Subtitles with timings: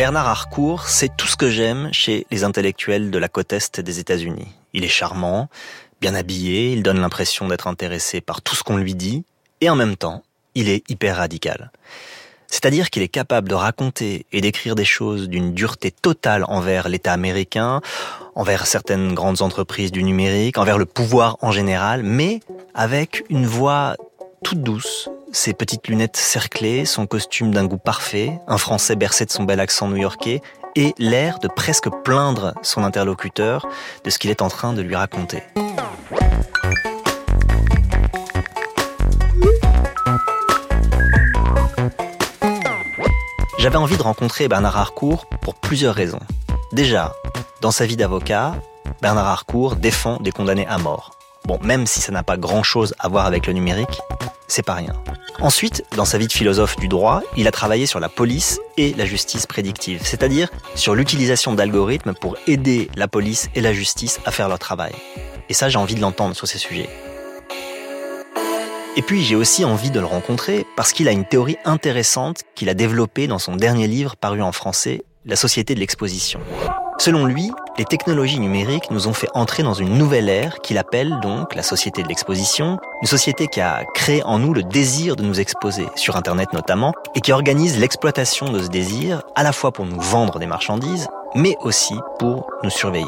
[0.00, 3.98] Bernard Harcourt, c'est tout ce que j'aime chez les intellectuels de la côte est des
[3.98, 4.48] États-Unis.
[4.72, 5.50] Il est charmant,
[6.00, 9.24] bien habillé, il donne l'impression d'être intéressé par tout ce qu'on lui dit,
[9.60, 10.22] et en même temps,
[10.54, 11.70] il est hyper radical.
[12.46, 17.12] C'est-à-dire qu'il est capable de raconter et d'écrire des choses d'une dureté totale envers l'État
[17.12, 17.82] américain,
[18.34, 22.40] envers certaines grandes entreprises du numérique, envers le pouvoir en général, mais
[22.72, 23.96] avec une voix
[24.42, 29.30] toute douce, ses petites lunettes cerclées, son costume d'un goût parfait, un français bercé de
[29.30, 30.40] son bel accent new-yorkais,
[30.76, 33.66] et l'air de presque plaindre son interlocuteur
[34.04, 35.42] de ce qu'il est en train de lui raconter.
[43.58, 46.20] J'avais envie de rencontrer Bernard Harcourt pour plusieurs raisons.
[46.72, 47.12] Déjà,
[47.60, 48.54] dans sa vie d'avocat,
[49.02, 51.19] Bernard Harcourt défend des condamnés à mort.
[51.58, 54.00] Même si ça n'a pas grand-chose à voir avec le numérique,
[54.46, 54.94] c'est pas rien.
[55.40, 58.94] Ensuite, dans sa vie de philosophe du droit, il a travaillé sur la police et
[58.94, 64.30] la justice prédictive, c'est-à-dire sur l'utilisation d'algorithmes pour aider la police et la justice à
[64.30, 64.92] faire leur travail.
[65.48, 66.88] Et ça, j'ai envie de l'entendre sur ces sujets.
[68.96, 72.68] Et puis j'ai aussi envie de le rencontrer parce qu'il a une théorie intéressante qu'il
[72.68, 76.40] a développée dans son dernier livre paru en français, La société de l'exposition.
[76.98, 81.18] Selon lui, les technologies numériques nous ont fait entrer dans une nouvelle ère qu'il appelle
[81.22, 85.22] donc la société de l'exposition, une société qui a créé en nous le désir de
[85.22, 89.72] nous exposer, sur Internet notamment, et qui organise l'exploitation de ce désir à la fois
[89.72, 93.06] pour nous vendre des marchandises, mais aussi pour nous surveiller.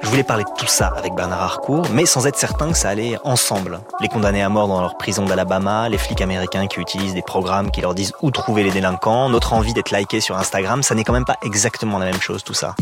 [0.00, 2.88] Je voulais parler de tout ça avec Bernard Harcourt, mais sans être certain que ça
[2.90, 3.80] allait ensemble.
[4.00, 7.70] Les condamnés à mort dans leur prison d'Alabama, les flics américains qui utilisent des programmes
[7.70, 11.04] qui leur disent où trouver les délinquants, notre envie d'être liké sur Instagram, ça n'est
[11.04, 12.76] quand même pas exactement la même chose tout ça.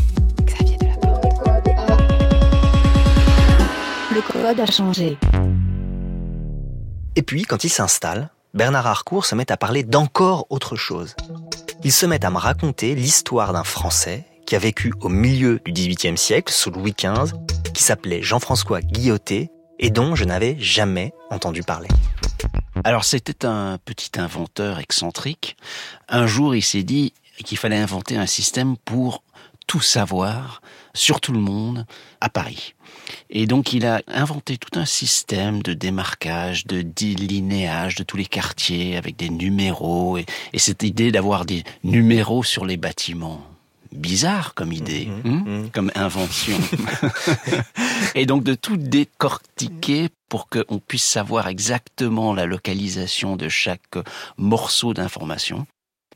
[0.44, 0.78] Xavier
[4.14, 5.18] Le code a changé.
[7.16, 11.16] Et puis, quand il s'installe, Bernard Harcourt se met à parler d'encore autre chose.
[11.82, 15.72] Il se met à me raconter l'histoire d'un Français qui a vécu au milieu du
[15.72, 17.32] XVIIIe siècle, sous Louis XV,
[17.74, 21.88] qui s'appelait Jean-François Guilloté et dont je n'avais jamais entendu parler.
[22.84, 25.56] Alors c'était un petit inventeur excentrique.
[26.08, 27.12] Un jour, il s'est dit
[27.44, 29.22] qu'il fallait inventer un système pour
[29.66, 30.62] tout savoir
[30.94, 31.86] sur tout le monde
[32.20, 32.74] à Paris.
[33.30, 38.26] Et donc il a inventé tout un système de démarquage, de délinéage de tous les
[38.26, 43.42] quartiers avec des numéros et, et cette idée d'avoir des numéros sur les bâtiments
[43.92, 45.32] bizarre comme idée, mhm.
[45.32, 45.70] Hmm, mhm.
[45.70, 46.58] comme invention.
[48.14, 53.96] et donc de tout décortiquer pour qu'on puisse savoir exactement la localisation de chaque
[54.36, 55.66] morceau d'information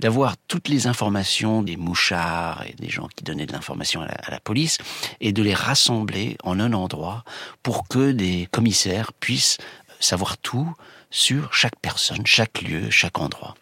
[0.01, 4.41] d'avoir toutes les informations des mouchards et des gens qui donnaient de l'information à, la
[4.41, 4.79] police
[5.21, 7.23] et de les rassembler en un endroit
[7.63, 9.59] pour que des commissaires puissent
[10.01, 10.75] savoir tout
[11.11, 13.55] sur chaque personne, chaque lieu, chaque endroit.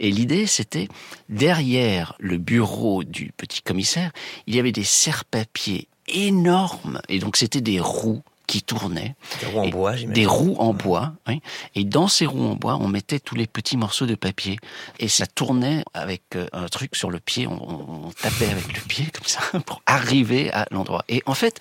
[0.00, 0.88] Et l'idée, c'était,
[1.28, 4.10] derrière le bureau du petit commissaire,
[4.46, 9.14] il y avait des serre-papiers énormes, et donc c'était des roues qui tournaient.
[9.40, 11.42] Des roues en bois, Des roues en bois, oui.
[11.74, 14.56] Et dans ces roues en bois, on mettait tous les petits morceaux de papier.
[14.98, 18.80] Et ça tournait avec euh, un truc sur le pied, on, on tapait avec le
[18.88, 21.04] pied, comme ça, pour arriver à l'endroit.
[21.10, 21.60] Et en fait,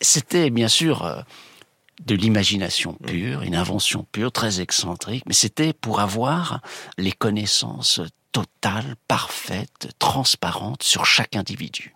[0.00, 1.20] c'était bien sûr euh,
[2.06, 3.06] de l'imagination mm.
[3.06, 6.60] pure, une invention pure, très excentrique, mais c'était pour avoir
[6.98, 8.00] les connaissances
[8.32, 11.94] totales, parfaites, transparentes sur chaque individu.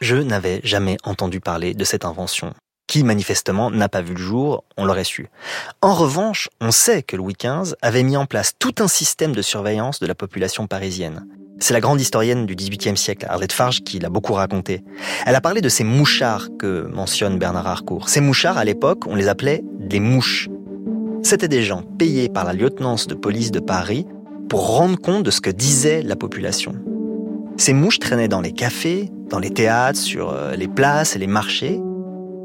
[0.00, 2.54] Je n'avais jamais entendu parler de cette invention
[2.92, 5.28] qui manifestement n'a pas vu le jour, on l'aurait su.
[5.80, 9.40] En revanche, on sait que Louis XV avait mis en place tout un système de
[9.40, 11.26] surveillance de la population parisienne.
[11.62, 14.82] C'est la grande historienne du XVIIIe siècle, Arlette Farge, qui l'a beaucoup raconté.
[15.26, 18.08] Elle a parlé de ces mouchards que mentionne Bernard Harcourt.
[18.08, 20.48] Ces mouchards, à l'époque, on les appelait des mouches.
[21.22, 24.06] C'étaient des gens payés par la lieutenance de police de Paris
[24.48, 26.74] pour rendre compte de ce que disait la population.
[27.56, 31.28] Ces mouches traînaient dans les cafés, dans les théâtres, sur euh, les places et les
[31.28, 31.80] marchés,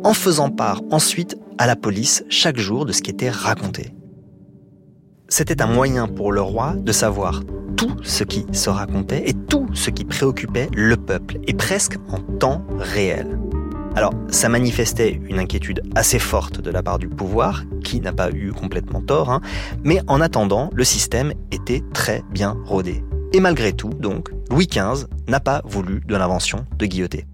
[0.03, 3.96] en faisant part ensuite à la police chaque jour de ce qui était raconté.
[5.29, 7.41] C'était un moyen pour le roi de savoir
[7.75, 12.19] tout ce qui se racontait et tout ce qui préoccupait le peuple, et presque en
[12.37, 13.37] temps réel.
[13.95, 18.31] Alors, ça manifestait une inquiétude assez forte de la part du pouvoir, qui n'a pas
[18.31, 19.41] eu complètement tort, hein,
[19.83, 23.03] mais en attendant, le système était très bien rodé.
[23.33, 27.25] Et malgré tout, donc, Louis XV n'a pas voulu de l'invention de Guilloté.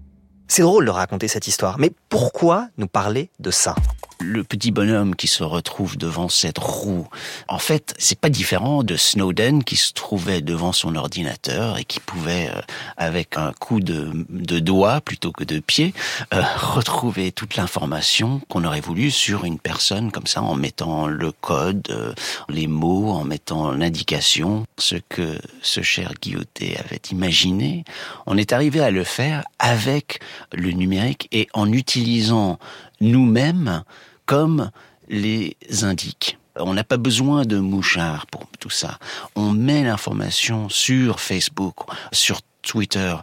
[0.48, 3.76] C'est drôle de raconter cette histoire, mais pourquoi nous parler de ça?
[4.24, 7.06] Le petit bonhomme qui se retrouve devant cette roue,
[7.48, 12.00] en fait, c'est pas différent de Snowden qui se trouvait devant son ordinateur et qui
[12.00, 12.60] pouvait, euh,
[12.96, 15.92] avec un coup de, de doigt plutôt que de pied,
[16.32, 21.32] euh, retrouver toute l'information qu'on aurait voulu sur une personne comme ça en mettant le
[21.32, 22.14] code, euh,
[22.48, 27.84] les mots, en mettant l'indication, ce que ce cher Guilloté avait imaginé.
[28.26, 30.20] On est arrivé à le faire avec
[30.52, 32.58] le numérique et en utilisant
[33.00, 33.84] nous-mêmes
[34.26, 34.70] comme
[35.08, 36.38] les indiques.
[36.56, 38.98] On n'a pas besoin de mouchards pour tout ça.
[39.34, 41.76] On met l'information sur Facebook,
[42.12, 43.14] sur Twitter.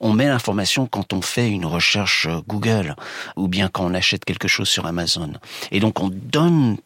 [0.00, 2.96] On met l'information quand on fait une recherche Google
[3.36, 5.32] ou bien quand on achète quelque chose sur Amazon.
[5.70, 6.76] Et donc on donne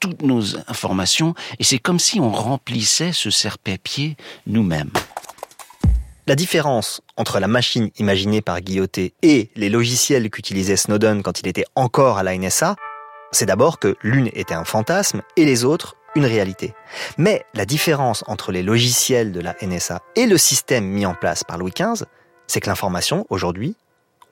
[0.00, 4.16] toutes nos informations et c'est comme si on remplissait ce serre-papier
[4.46, 4.90] nous-mêmes.
[6.26, 11.48] La différence entre la machine imaginée par Guilloté et les logiciels qu'utilisait Snowden quand il
[11.48, 12.76] était encore à la NSA,
[13.34, 16.74] c'est d'abord que l'une était un fantasme et les autres une réalité.
[17.18, 21.42] Mais la différence entre les logiciels de la NSA et le système mis en place
[21.44, 22.04] par Louis XV,
[22.46, 23.76] c'est que l'information, aujourd'hui,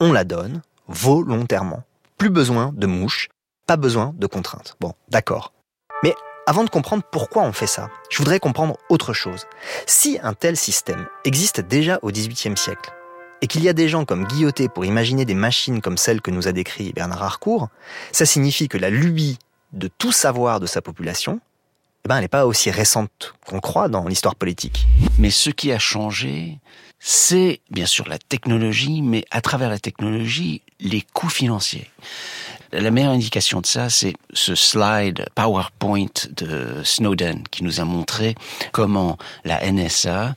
[0.00, 1.82] on la donne volontairement.
[2.18, 3.28] Plus besoin de mouches,
[3.66, 4.76] pas besoin de contraintes.
[4.80, 5.52] Bon, d'accord.
[6.04, 6.14] Mais
[6.46, 9.46] avant de comprendre pourquoi on fait ça, je voudrais comprendre autre chose.
[9.86, 12.92] Si un tel système existe déjà au XVIIIe siècle,
[13.42, 16.30] et qu'il y a des gens comme Guilloté pour imaginer des machines comme celles que
[16.30, 17.68] nous a décrites Bernard Harcourt,
[18.12, 19.38] ça signifie que la lubie
[19.72, 21.40] de tout savoir de sa population,
[22.04, 24.86] eh ben, elle n'est pas aussi récente qu'on croit dans l'histoire politique.
[25.18, 26.58] Mais ce qui a changé,
[26.98, 31.90] c'est bien sûr la technologie, mais à travers la technologie, les coûts financiers.
[32.72, 38.34] La meilleure indication de ça, c'est ce slide PowerPoint de Snowden qui nous a montré
[38.72, 40.34] comment la NSA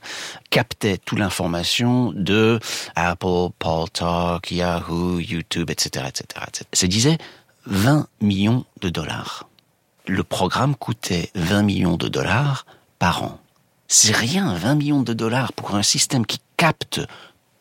[0.50, 2.60] captait toute l'information de
[2.94, 6.66] Apple, Paul Talk, Yahoo, YouTube, etc., etc., etc.
[6.74, 7.16] Ça disait
[7.64, 9.48] 20 millions de dollars.
[10.06, 12.66] Le programme coûtait 20 millions de dollars
[12.98, 13.40] par an.
[13.88, 17.00] C'est rien, 20 millions de dollars pour un système qui capte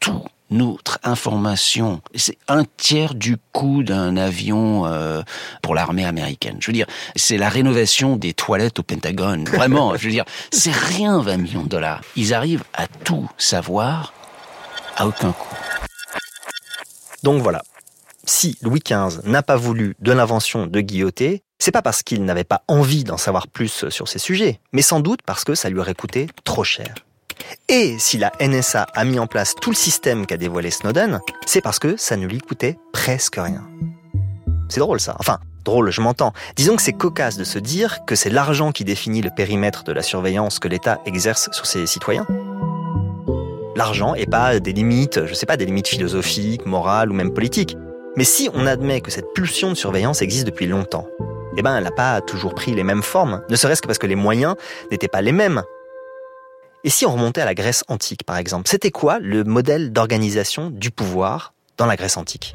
[0.02, 2.02] tout notre information.
[2.16, 5.22] C'est un tiers du coût d'un avion euh,
[5.62, 6.58] pour l'armée américaine.
[6.60, 9.46] Je veux dire, c'est la rénovation des toilettes au Pentagone.
[9.54, 12.02] Vraiment, je veux dire, c'est rien 20 millions de dollars.
[12.16, 14.14] Ils arrivent à tout savoir
[14.96, 15.56] à aucun coût.
[17.24, 17.62] Donc voilà.
[18.26, 22.44] Si Louis XV n'a pas voulu de l'invention de Guilloté, c'est pas parce qu'il n'avait
[22.44, 25.80] pas envie d'en savoir plus sur ces sujets, mais sans doute parce que ça lui
[25.80, 26.94] aurait coûté trop cher.
[27.68, 31.62] Et si la NSA a mis en place tout le système qu'a dévoilé Snowden, c'est
[31.62, 33.64] parce que ça ne lui coûtait presque rien.
[34.70, 35.16] C'est drôle ça.
[35.20, 36.34] Enfin, drôle, je m'entends.
[36.56, 39.92] Disons que c'est cocasse de se dire que c'est l'argent qui définit le périmètre de
[39.92, 42.26] la surveillance que l'État exerce sur ses citoyens.
[43.76, 47.76] L'argent et pas des limites, je sais pas, des limites philosophiques, morales ou même politiques.
[48.16, 51.08] Mais si on admet que cette pulsion de surveillance existe depuis longtemps,
[51.58, 54.08] eh ben, elle n'a pas toujours pris les mêmes formes, ne serait-ce que parce que
[54.08, 54.56] les moyens
[54.92, 55.64] n'étaient pas les mêmes.
[56.86, 60.70] Et si on remontait à la Grèce antique, par exemple, c'était quoi le modèle d'organisation
[60.70, 62.54] du pouvoir dans la Grèce antique?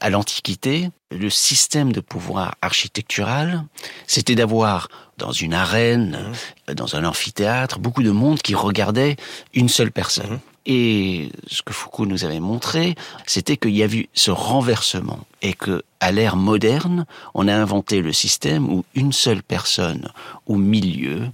[0.00, 3.62] À l'Antiquité, le système de pouvoir architectural,
[4.08, 6.34] c'était d'avoir dans une arène,
[6.68, 6.74] mmh.
[6.74, 9.14] dans un amphithéâtre, beaucoup de monde qui regardait
[9.54, 10.32] une seule personne.
[10.32, 10.53] Mmh.
[10.66, 12.94] Et ce que Foucault nous avait montré,
[13.26, 18.00] c'était qu'il y a eu ce renversement et que, à l'ère moderne, on a inventé
[18.00, 20.08] le système où une seule personne
[20.46, 21.28] au milieu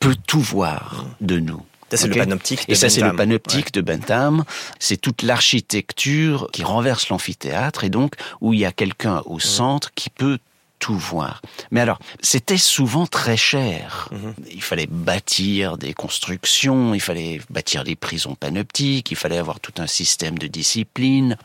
[0.00, 1.62] peut tout voir de nous.
[1.90, 4.44] Ça, c'est le panoptique de Et ça, c'est le panoptique de Bentham.
[4.78, 9.92] C'est toute l'architecture qui renverse l'amphithéâtre et donc où il y a quelqu'un au centre
[9.94, 10.38] qui peut
[10.82, 11.42] tout voir.
[11.70, 14.08] Mais alors, c'était souvent très cher.
[14.10, 14.34] Mhm.
[14.50, 19.74] Il fallait bâtir des constructions, il fallait bâtir des prisons panoptiques, il fallait avoir tout
[19.78, 21.38] un système de discipline.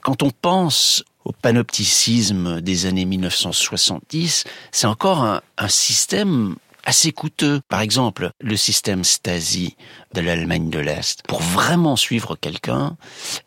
[0.00, 6.54] Quand on pense au panopticisme des années 1970, c'est encore un, un système
[6.84, 7.60] assez coûteux.
[7.68, 9.76] Par exemple, le système Stasi
[10.14, 11.24] de l'Allemagne de l'Est.
[11.26, 12.96] Pour vraiment suivre quelqu'un,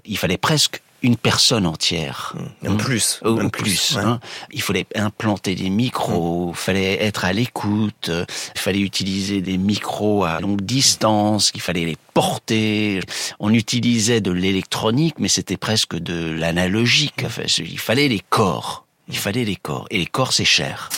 [0.03, 2.35] il fallait presque une personne entière.
[2.67, 3.19] En plus.
[3.25, 3.97] En plus.
[3.97, 4.19] Hein.
[4.51, 10.23] Il fallait implanter des micros, il fallait être à l'écoute, il fallait utiliser des micros
[10.23, 13.01] à longue distance, il fallait les porter.
[13.39, 17.25] On utilisait de l'électronique, mais c'était presque de l'analogique.
[17.57, 18.85] il fallait les corps.
[19.07, 19.87] Il fallait les corps.
[19.89, 20.89] Et les corps, c'est cher.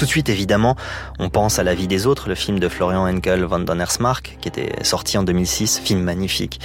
[0.00, 0.76] Tout de suite, évidemment,
[1.18, 4.48] on pense à La vie des autres, le film de Florian Henkel von Donnersmarck, qui
[4.48, 6.58] était sorti en 2006, film magnifique,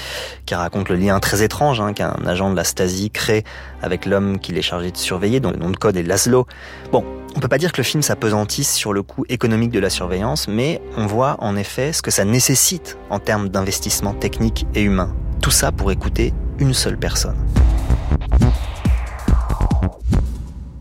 [0.45, 3.43] qui raconte le lien très étrange hein, qu'un agent de la Stasi crée
[3.81, 6.47] avec l'homme qu'il est chargé de surveiller, dont le nom de code est Laszlo.
[6.93, 7.03] Bon,
[7.35, 10.47] on peut pas dire que le film s'apesantisse sur le coût économique de la surveillance,
[10.47, 15.13] mais on voit en effet ce que ça nécessite en termes d'investissement technique et humain.
[15.41, 17.35] Tout ça pour écouter une seule personne.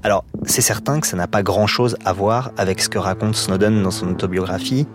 [0.04, 3.82] Alors, c'est certain que ça n'a pas grand-chose à voir avec ce que raconte Snowden
[3.82, 4.86] dans son autobiographie,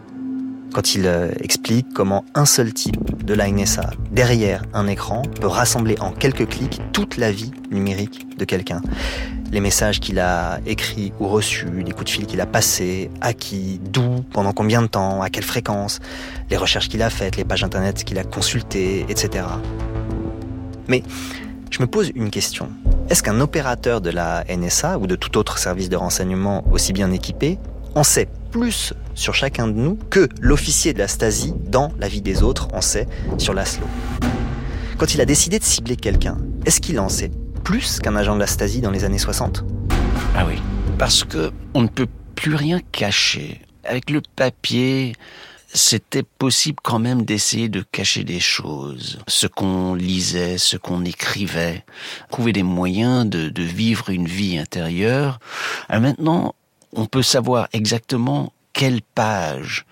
[0.74, 5.48] quand il euh, explique comment un seul type de la NSA, derrière un écran, peut
[5.48, 8.82] rassembler en quelques clics toute la vie numérique de quelqu'un.
[9.52, 13.34] Les messages qu'il a écrits ou reçus, les coups de fil qu'il a passés, à
[13.34, 16.00] qui, d'où, pendant combien de temps, à quelle fréquence,
[16.52, 19.46] les recherches qu'il a faites, les pages internet qu'il a consultées, etc.
[20.88, 21.02] Mais
[21.72, 22.70] je me pose une question.
[23.10, 27.12] Est-ce qu'un opérateur de la NSA ou de tout autre service de renseignement aussi bien
[27.12, 27.58] équipé
[27.96, 32.22] en sait plus sur chacun de nous que l'officier de la Stasi dans la vie
[32.22, 33.08] des autres en sait
[33.40, 33.88] sur Laszlo.
[35.00, 36.38] Quand il a décidé de cibler quelqu'un,
[36.68, 37.32] est-ce qu'il en sait
[37.64, 39.66] plus qu'un agent de la Stasi dans les années 60
[40.36, 40.62] Ah oui,
[41.00, 43.62] parce que on ne peut plus rien cacher.
[43.86, 45.16] Avec le papier,
[45.74, 51.86] c'était possible quand même d'essayer de cacher des choses, ce qu'on lisait, ce qu'on écrivait,
[52.30, 55.40] trouver des moyens de, de vivre une vie intérieure.
[55.88, 56.56] Alors maintenant,
[56.94, 59.86] on peut savoir exactement quelle page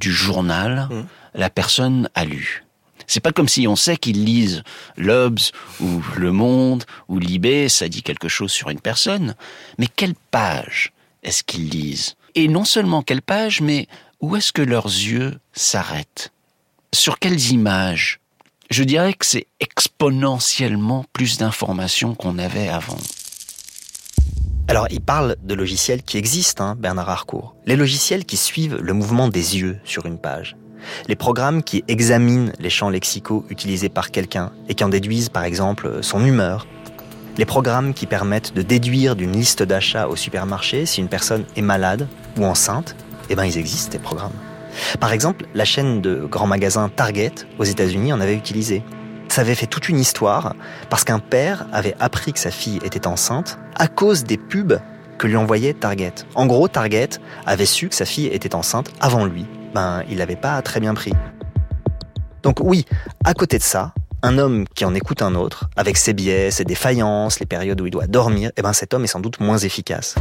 [0.00, 1.04] du journal mmh.
[1.34, 2.64] la personne a lu.
[3.06, 4.62] C'est pas comme si on sait qu'ils lisent
[4.96, 9.34] l'Obs ou Le Monde ou Libé, ça dit quelque chose sur une personne.
[9.78, 13.86] Mais quelle page est-ce qu'ils lisent Et non seulement quelle page, mais
[14.22, 16.32] où est-ce que leurs yeux s'arrêtent?
[16.94, 18.20] Sur quelles images?
[18.70, 22.96] Je dirais que c'est exponentiellement plus d'informations qu'on avait avant.
[24.68, 27.56] Alors, il parle de logiciels qui existent, hein, Bernard Harcourt.
[27.66, 30.56] Les logiciels qui suivent le mouvement des yeux sur une page.
[31.08, 35.42] Les programmes qui examinent les champs lexicaux utilisés par quelqu'un et qui en déduisent par
[35.42, 36.66] exemple son humeur.
[37.38, 41.62] Les programmes qui permettent de déduire d'une liste d'achats au supermarché si une personne est
[41.62, 42.06] malade
[42.38, 42.94] ou enceinte
[43.32, 44.32] eh ben ils existent, ces programmes.
[45.00, 48.82] Par exemple, la chaîne de grands magasins Target aux États-Unis en avait utilisé.
[49.28, 50.54] Ça avait fait toute une histoire
[50.90, 54.78] parce qu'un père avait appris que sa fille était enceinte à cause des pubs
[55.16, 56.12] que lui envoyait Target.
[56.34, 57.08] En gros, Target
[57.46, 59.46] avait su que sa fille était enceinte avant lui.
[59.74, 61.14] Ben, il l'avait pas très bien pris.
[62.42, 62.84] Donc oui,
[63.24, 66.64] à côté de ça, un homme qui en écoute un autre, avec ses biais, ses
[66.64, 69.58] défaillances, les périodes où il doit dormir, eh ben cet homme est sans doute moins
[69.58, 70.16] efficace.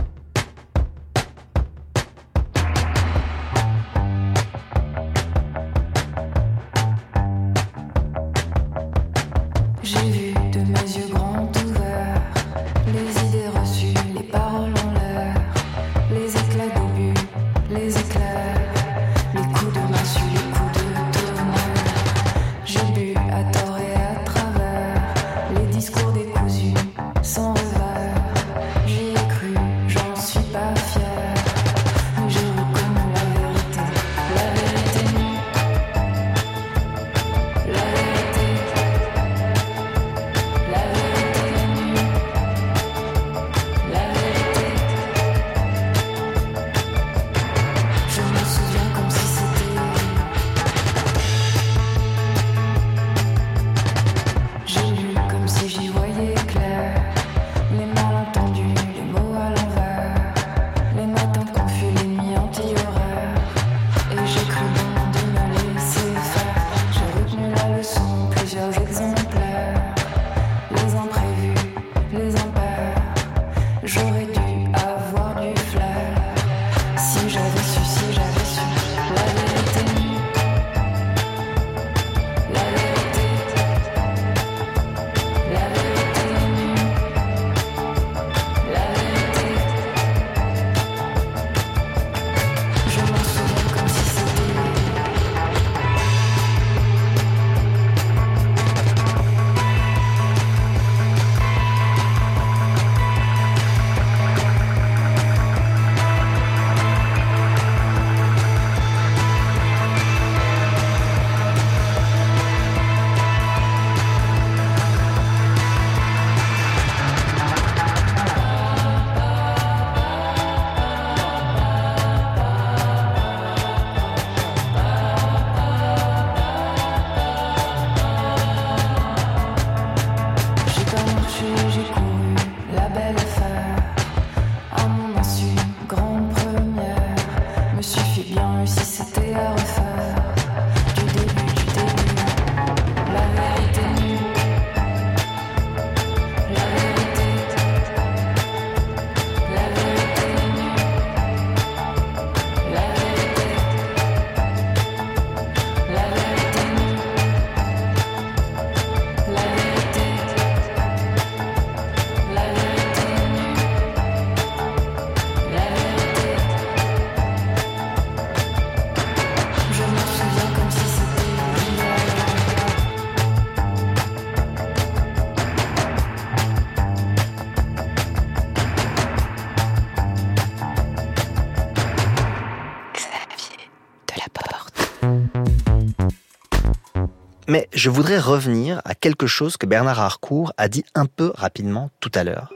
[187.52, 191.90] Mais je voudrais revenir à quelque chose que Bernard Harcourt a dit un peu rapidement
[192.00, 192.54] tout à l'heure.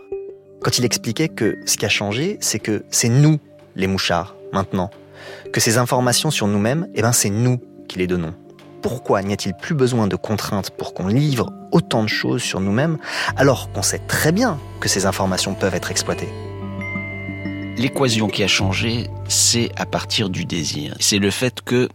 [0.61, 3.41] Quand il expliquait que ce qui a changé, c'est que c'est nous,
[3.75, 4.89] les mouchards, maintenant.
[5.51, 7.59] Que ces informations sur nous-mêmes, eh ben, c'est nous
[7.89, 8.33] qui les donnons.
[8.81, 12.97] Pourquoi n'y a-t-il plus besoin de contraintes pour qu'on livre autant de choses sur nous-mêmes,
[13.35, 16.29] alors qu'on sait très bien que ces informations peuvent être exploitées?
[17.75, 20.95] L'équation qui a changé, c'est à partir du désir.
[21.01, 21.89] C'est le fait que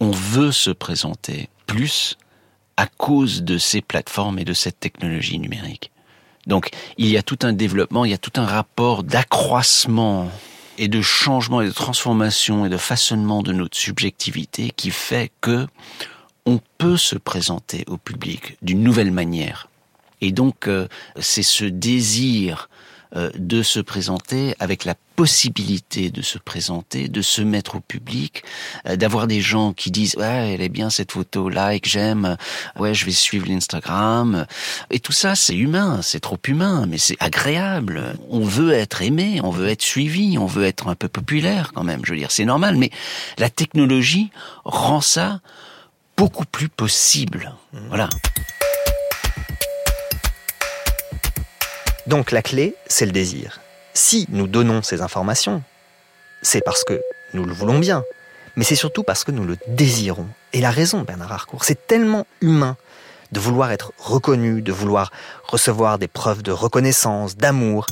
[0.00, 2.16] on veut se présenter plus
[2.80, 5.90] à cause de ces plateformes et de cette technologie numérique.
[6.46, 10.30] Donc, il y a tout un développement, il y a tout un rapport d'accroissement
[10.78, 15.66] et de changement et de transformation et de façonnement de notre subjectivité qui fait que
[16.46, 19.68] on peut se présenter au public d'une nouvelle manière.
[20.22, 22.70] Et donc, euh, c'est ce désir
[23.14, 28.42] de se présenter avec la possibilité de se présenter, de se mettre au public,
[28.88, 32.38] euh, d'avoir des gens qui disent ouais elle est bien cette photo, like j'aime,
[32.78, 34.46] ouais je vais suivre l'Instagram
[34.90, 38.16] et tout ça c'est humain, c'est trop humain mais c'est agréable.
[38.30, 41.84] On veut être aimé, on veut être suivi, on veut être un peu populaire quand
[41.84, 42.00] même.
[42.02, 42.90] Je veux dire c'est normal mais
[43.36, 44.30] la technologie
[44.64, 45.40] rend ça
[46.16, 47.52] beaucoup plus possible.
[47.88, 48.08] Voilà.
[52.10, 53.60] Donc la clé, c'est le désir.
[53.94, 55.62] Si nous donnons ces informations,
[56.42, 57.00] c'est parce que
[57.34, 58.02] nous le voulons bien,
[58.56, 60.26] mais c'est surtout parce que nous le désirons.
[60.52, 62.76] Et la raison, Bernard Harcourt, c'est tellement humain
[63.30, 65.12] de vouloir être reconnu, de vouloir
[65.44, 67.86] recevoir des preuves de reconnaissance, d'amour.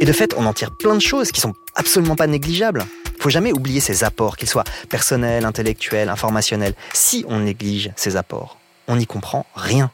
[0.00, 2.86] Et de fait, on en tire plein de choses qui sont absolument pas négligeables.
[3.18, 6.72] Faut jamais oublier ces apports, qu'ils soient personnels, intellectuels, informationnels.
[6.94, 8.56] Si on néglige ces apports,
[8.88, 9.90] on n'y comprend rien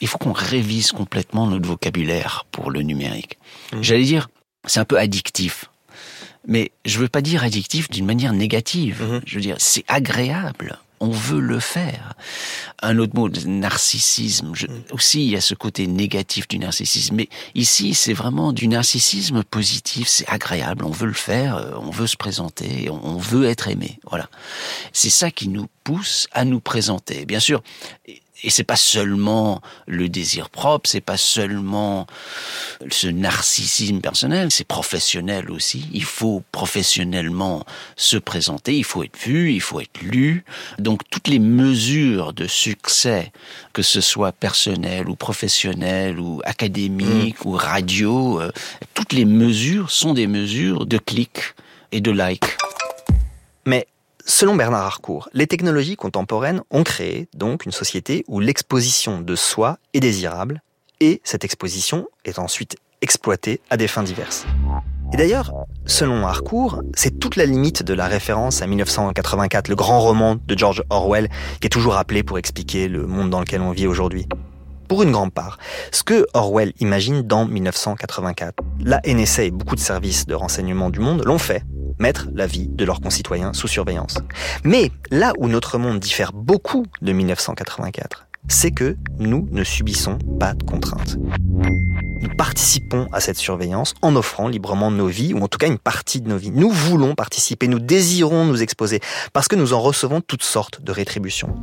[0.00, 3.38] il faut qu'on révise complètement notre vocabulaire pour le numérique.
[3.72, 3.82] Mmh.
[3.82, 4.28] J'allais dire,
[4.66, 5.66] c'est un peu addictif.
[6.46, 9.02] Mais je veux pas dire addictif d'une manière négative.
[9.02, 9.20] Mmh.
[9.26, 10.78] Je veux dire, c'est agréable.
[11.00, 12.14] On veut le faire.
[12.82, 14.52] Un autre mot, narcissisme.
[14.54, 14.82] Je, mmh.
[14.90, 17.14] Aussi, il y a ce côté négatif du narcissisme.
[17.16, 20.08] Mais ici, c'est vraiment du narcissisme positif.
[20.08, 20.84] C'est agréable.
[20.84, 21.56] On veut le faire.
[21.56, 22.88] Euh, on veut se présenter.
[22.90, 24.00] On veut être aimé.
[24.08, 24.28] Voilà.
[24.92, 27.26] C'est ça qui nous pousse à nous présenter.
[27.26, 27.62] Bien sûr,
[28.42, 32.06] et c'est pas seulement le désir propre, c'est pas seulement
[32.90, 35.88] ce narcissisme personnel, c'est professionnel aussi.
[35.92, 37.64] Il faut professionnellement
[37.96, 40.44] se présenter, il faut être vu, il faut être lu.
[40.78, 43.32] Donc toutes les mesures de succès,
[43.72, 47.48] que ce soit personnel ou professionnel ou académique mmh.
[47.48, 48.52] ou radio, euh,
[48.94, 51.54] toutes les mesures sont des mesures de clics
[51.90, 52.56] et de likes.
[53.66, 53.86] Mais
[54.30, 59.78] Selon Bernard Harcourt, les technologies contemporaines ont créé donc une société où l'exposition de soi
[59.94, 60.62] est désirable
[61.00, 64.46] et cette exposition est ensuite exploitée à des fins diverses.
[65.14, 65.54] Et d'ailleurs,
[65.86, 70.58] selon Harcourt, c'est toute la limite de la référence à 1984, le grand roman de
[70.58, 71.30] George Orwell,
[71.62, 74.28] qui est toujours appelé pour expliquer le monde dans lequel on vit aujourd'hui
[74.88, 75.58] pour une grande part,
[75.92, 78.54] ce que Orwell imagine dans 1984.
[78.80, 81.62] La NSA et beaucoup de services de renseignement du monde l'ont fait,
[81.98, 84.18] mettre la vie de leurs concitoyens sous surveillance.
[84.64, 90.54] Mais là où notre monde diffère beaucoup de 1984, c'est que nous ne subissons pas
[90.54, 91.16] de contraintes.
[92.20, 95.78] Nous participons à cette surveillance en offrant librement nos vies, ou en tout cas une
[95.78, 96.50] partie de nos vies.
[96.50, 99.00] Nous voulons participer, nous désirons nous exposer,
[99.32, 101.54] parce que nous en recevons toutes sortes de rétributions.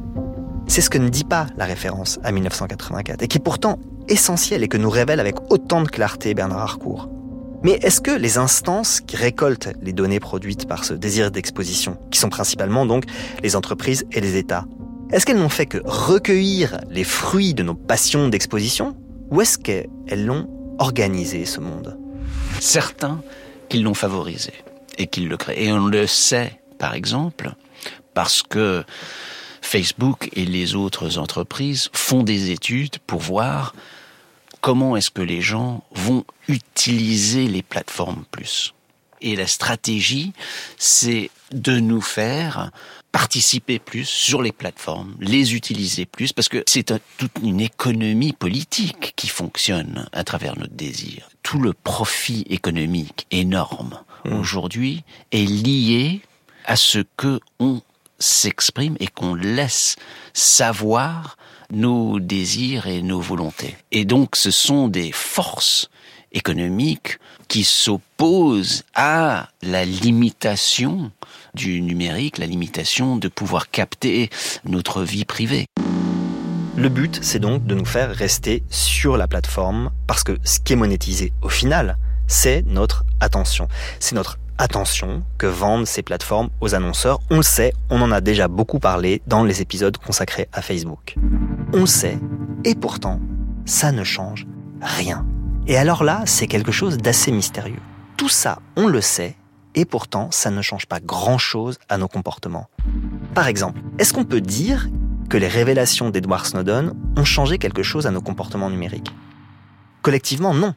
[0.68, 4.64] C'est ce que ne dit pas la référence à 1984, et qui est pourtant essentiel
[4.64, 7.10] et que nous révèle avec autant de clarté Bernard Harcourt.
[7.66, 12.20] Mais est-ce que les instances qui récoltent les données produites par ce désir d'exposition, qui
[12.20, 13.06] sont principalement donc
[13.42, 14.66] les entreprises et les États,
[15.12, 18.96] est-ce qu'elles n'ont fait que recueillir les fruits de nos passions d'exposition
[19.32, 19.90] Ou est-ce qu'elles
[20.28, 20.48] l'ont
[20.78, 21.98] organisé, ce monde?
[22.60, 23.24] Certains
[23.68, 24.54] qu'ils l'ont favorisé
[25.00, 25.64] et qu'ils le créent.
[25.64, 27.56] Et on le sait, par exemple,
[28.14, 28.84] parce que
[29.62, 33.74] Facebook et les autres entreprises font des études pour voir
[34.66, 38.74] comment est-ce que les gens vont utiliser les plateformes plus?
[39.22, 40.34] Et la stratégie,
[40.80, 42.72] c'est de nous faire
[43.12, 49.14] participer plus sur les plateformes, les utiliser plus, parce que c'est toute une économie politique
[49.16, 51.30] qui fonctionne à travers notre désir.
[51.44, 54.34] Tout le profit économique énorme mmh.
[54.34, 56.22] aujourd'hui est lié
[56.66, 57.84] à ce que on
[58.18, 59.96] s'exprime et qu'on laisse
[60.34, 61.38] savoir
[61.72, 63.76] nos désirs et nos volontés.
[63.92, 65.90] Et donc ce sont des forces
[66.32, 71.12] économiques qui s'opposent à la limitation
[71.54, 74.30] du numérique, la limitation de pouvoir capter
[74.66, 75.66] notre vie privée.
[76.76, 80.74] Le but, c'est donc de nous faire rester sur la plateforme parce que ce qui
[80.74, 81.98] est monétisé au final,
[82.28, 83.70] c'est notre attention.
[84.00, 87.20] C'est notre attention que vendent ces plateformes aux annonceurs.
[87.30, 91.16] On le sait, on en a déjà beaucoup parlé dans les épisodes consacrés à Facebook.
[91.74, 92.20] On le sait,
[92.64, 93.20] et pourtant,
[93.66, 94.48] ça ne change
[94.82, 95.26] rien.
[95.68, 97.82] Et alors là, c'est quelque chose d'assez mystérieux.
[98.18, 99.36] Tout ça, on le sait,
[99.74, 102.68] et pourtant, ça ne change pas grand-chose à nos comportements.
[103.34, 104.88] Par exemple, est-ce qu'on peut dire
[105.30, 109.12] que les révélations d'Edward Snowden ont changé quelque chose à nos comportements numériques?
[110.02, 110.76] Collectivement, non.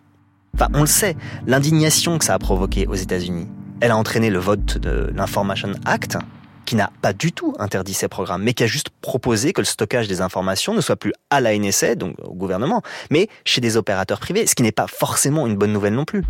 [0.55, 3.47] Enfin, on le sait, l'indignation que ça a provoqué aux États-Unis,
[3.81, 6.19] elle a entraîné le vote de l'Information Act,
[6.64, 9.64] qui n'a pas du tout interdit ces programmes, mais qui a juste proposé que le
[9.64, 13.79] stockage des informations ne soit plus à la NSA, donc au gouvernement, mais chez des
[13.79, 16.25] opérateurs privés, ce qui n'est pas forcément une bonne nouvelle non plus.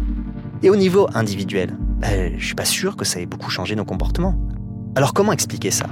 [0.63, 3.85] Et au niveau individuel, ben, je suis pas sûr que ça ait beaucoup changé nos
[3.85, 4.37] comportements.
[4.95, 5.87] Alors comment expliquer ça?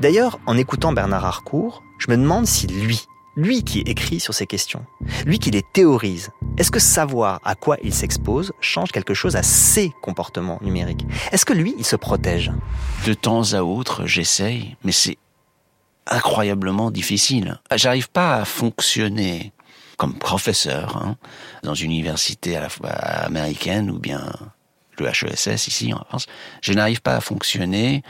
[0.00, 4.46] D'ailleurs, en écoutant Bernard Harcourt, je me demande si lui, lui qui écrit sur ces
[4.46, 4.84] questions,
[5.24, 9.42] lui qui les théorise, est-ce que savoir à quoi il s'expose change quelque chose à
[9.42, 11.06] ses comportements numériques?
[11.30, 12.52] Est-ce que lui, il se protège?
[13.06, 15.18] De temps à autre, j'essaye, mais c'est
[16.06, 17.60] incroyablement difficile.
[17.74, 19.52] J'arrive pas à fonctionner
[19.96, 21.16] comme professeur hein,
[21.62, 24.32] dans une université à la fois américaine ou bien
[24.98, 26.26] le HESS ici en France.
[26.60, 28.02] Je n'arrive pas à fonctionner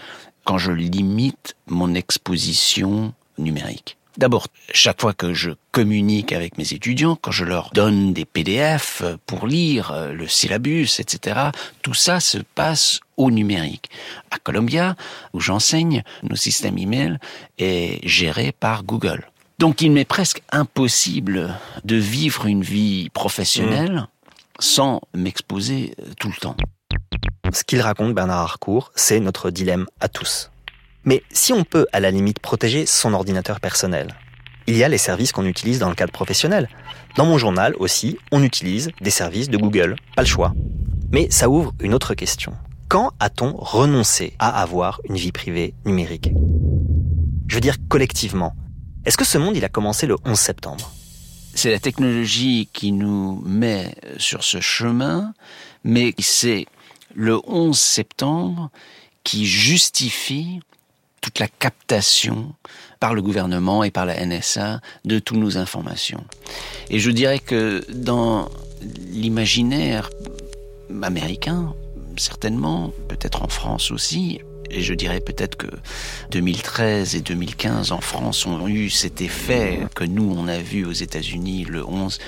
[0.44, 3.98] quand je limite mon exposition numérique.
[4.18, 9.03] D'abord, chaque fois que je communique avec mes étudiants, quand je leur donne des PDF
[9.27, 13.88] pour lire euh, le syllabus, etc., tout ça se passe au numérique.
[14.31, 14.96] À Columbia,
[15.33, 17.18] où j'enseigne, nos systèmes email
[17.59, 19.31] est géré par Google.
[19.59, 24.07] Donc il m'est presque impossible de vivre une vie professionnelle mmh.
[24.59, 26.57] sans m'exposer euh, tout le temps.
[27.53, 30.51] Ce qu'il raconte, Bernard Harcourt, c'est notre dilemme à tous.
[31.04, 34.14] Mais si on peut à la limite protéger son ordinateur personnel,
[34.66, 36.68] il y a les services qu'on utilise dans le cadre professionnel.
[37.16, 40.54] Dans mon journal aussi, on utilise des services de Google, pas le choix.
[41.10, 42.54] Mais ça ouvre une autre question.
[42.88, 46.30] Quand a-t-on renoncé à avoir une vie privée numérique?
[47.48, 48.54] Je veux dire collectivement.
[49.04, 50.92] Est-ce que ce monde, il a commencé le 11 septembre?
[51.54, 55.34] C'est la technologie qui nous met sur ce chemin,
[55.84, 56.66] mais c'est
[57.14, 58.70] le 11 septembre
[59.24, 60.60] qui justifie
[61.22, 62.54] toute la captation
[63.00, 66.24] par le gouvernement et par la NSA de toutes nos informations.
[66.90, 68.50] Et je dirais que dans
[69.11, 70.11] l'imaginaire
[71.02, 71.74] américain,
[72.18, 74.40] certainement, peut-être en France aussi,
[74.72, 75.66] et je dirais peut-être que
[76.30, 80.92] 2013 et 2015 en France ont eu cet effet que nous on a vu aux
[80.92, 82.18] États-Unis le 11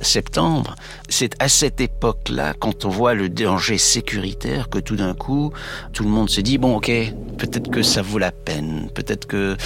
[0.00, 0.74] septembre.
[1.08, 5.52] C'est à cette époque-là, quand on voit le danger sécuritaire, que tout d'un coup,
[5.92, 6.90] tout le monde se dit bon, ok,
[7.38, 9.56] peut-être que ça vaut la peine, peut-être que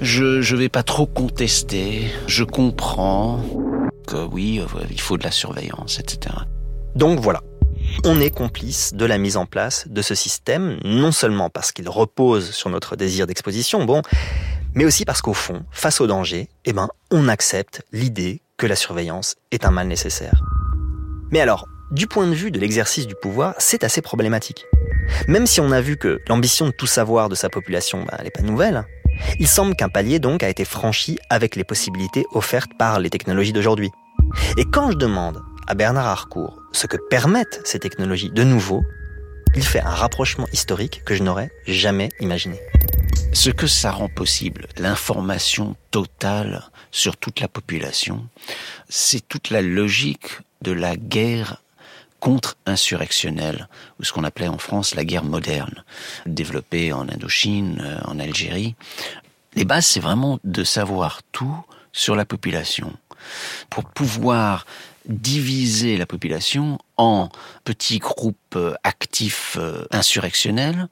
[0.00, 3.40] je je vais pas trop contester, je comprends
[4.06, 6.34] que oui, il faut de la surveillance, etc.
[6.96, 7.42] Donc voilà,
[8.04, 11.88] on est complice de la mise en place de ce système, non seulement parce qu'il
[11.88, 14.02] repose sur notre désir d'exposition, bon,
[14.74, 18.76] mais aussi parce qu'au fond, face au danger, eh ben, on accepte l'idée que la
[18.76, 20.42] surveillance est un mal nécessaire.
[21.30, 24.64] Mais alors, du point de vue de l'exercice du pouvoir, c'est assez problématique.
[25.26, 28.24] Même si on a vu que l'ambition de tout savoir de sa population, ben, elle
[28.24, 28.84] n'est pas nouvelle,
[29.38, 33.52] il semble qu'un palier donc a été franchi avec les possibilités offertes par les technologies
[33.52, 33.90] d'aujourd'hui.
[34.56, 38.84] Et quand je demande à Bernard Harcourt ce que permettent ces technologies de nouveau,
[39.54, 42.58] il fait un rapprochement historique que je n'aurais jamais imaginé.
[43.32, 48.26] Ce que ça rend possible, l'information totale sur toute la population,
[48.88, 51.62] c'est toute la logique de la guerre
[52.18, 53.68] contre-insurrectionnelle,
[54.00, 55.84] ou ce qu'on appelait en France la guerre moderne,
[56.26, 58.74] développée en Indochine, euh, en Algérie.
[59.54, 62.92] Les bases, c'est vraiment de savoir tout sur la population
[63.68, 64.66] pour pouvoir
[65.10, 67.28] diviser la population en
[67.64, 70.88] petits groupes euh, actifs euh, insurrectionnels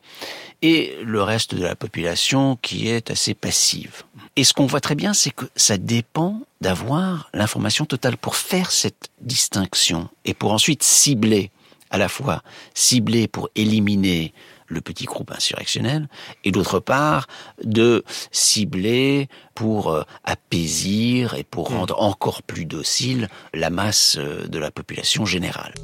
[0.63, 4.03] et le reste de la population qui est assez passive.
[4.37, 8.71] Et ce qu'on voit très bien, c'est que ça dépend d'avoir l'information totale pour faire
[8.71, 11.51] cette distinction et pour ensuite cibler
[11.91, 12.43] à la fois
[12.75, 14.35] cibler pour éliminer
[14.69, 16.09] le petit groupe insurrectionnel,
[16.45, 17.27] et d'autre part
[17.65, 21.77] de cibler pour euh, apaisir et pour hmm.
[21.77, 25.75] rendre encore plus docile la masse euh, de la population générale.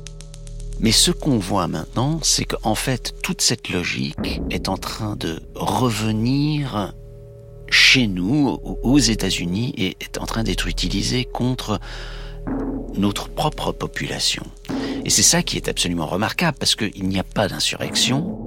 [0.80, 5.40] Mais ce qu'on voit maintenant, c'est qu'en fait, toute cette logique est en train de
[5.54, 6.92] revenir
[7.70, 11.80] chez nous, aux États-Unis, et est en train d'être utilisée contre
[12.96, 14.44] notre propre population.
[15.04, 18.43] Et c'est ça qui est absolument remarquable, parce qu'il n'y a pas d'insurrection,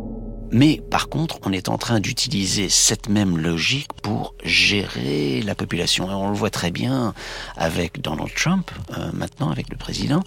[0.52, 6.10] mais par contre, on est en train d'utiliser cette même logique pour gérer la population.
[6.10, 7.14] Et on le voit très bien
[7.56, 10.24] avec Donald Trump, euh, maintenant avec le président,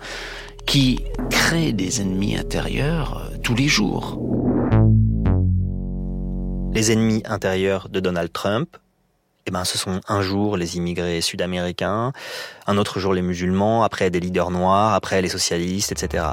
[0.66, 4.20] qui crée des ennemis intérieurs euh, tous les jours.
[6.74, 8.76] Les ennemis intérieurs de Donald Trump,
[9.46, 12.12] eh ben, ce sont un jour les immigrés sud-américains,
[12.66, 16.24] un autre jour les musulmans, après des leaders noirs, après les socialistes, etc.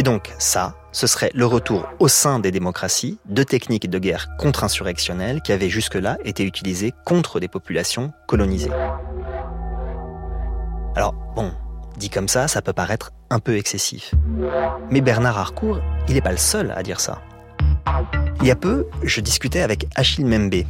[0.00, 4.28] Et donc ça, ce serait le retour au sein des démocraties de techniques de guerre
[4.38, 8.70] contre-insurrectionnelles qui avaient jusque-là été utilisées contre des populations colonisées.
[10.96, 11.52] Alors bon,
[11.98, 14.14] dit comme ça, ça peut paraître un peu excessif.
[14.90, 17.20] Mais Bernard Harcourt, il n'est pas le seul à dire ça.
[18.40, 20.64] Il y a peu, je discutais avec Achille Membe.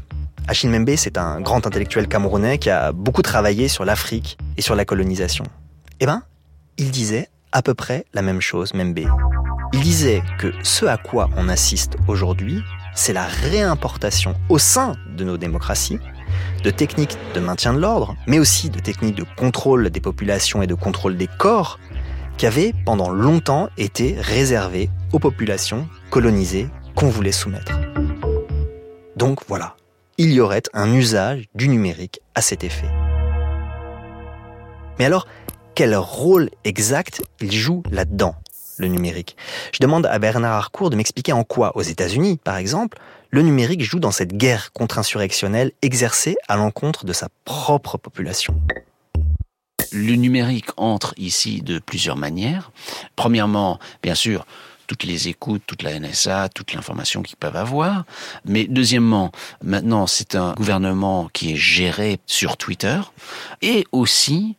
[0.48, 4.74] Achille Membe, c'est un grand intellectuel camerounais qui a beaucoup travaillé sur l'Afrique et sur
[4.74, 5.44] la colonisation.
[6.00, 6.24] Eh ben,
[6.78, 9.00] il disait à peu près la même chose, Membe.
[9.72, 12.62] Il disait que ce à quoi on assiste aujourd'hui,
[12.94, 15.98] c'est la réimportation au sein de nos démocraties
[16.62, 20.66] de techniques de maintien de l'ordre, mais aussi de techniques de contrôle des populations et
[20.66, 21.78] de contrôle des corps
[22.36, 27.72] qui avaient pendant longtemps été réservées aux populations colonisées qu'on voulait soumettre.
[29.16, 29.76] Donc voilà,
[30.18, 32.88] il y aurait un usage du numérique à cet effet.
[34.98, 35.26] Mais alors,
[35.80, 38.34] quel rôle exact il joue là-dedans,
[38.76, 39.34] le numérique
[39.72, 42.98] Je demande à Bernard Harcourt de m'expliquer en quoi, aux États-Unis par exemple,
[43.30, 48.60] le numérique joue dans cette guerre contre-insurrectionnelle exercée à l'encontre de sa propre population.
[49.90, 52.72] Le numérique entre ici de plusieurs manières.
[53.16, 54.44] Premièrement, bien sûr,
[54.90, 58.04] toutes les écoutes, toute la NSA, toute l'information qu'ils peuvent avoir.
[58.44, 59.30] Mais deuxièmement,
[59.62, 63.00] maintenant, c'est un gouvernement qui est géré sur Twitter.
[63.62, 64.56] Et aussi,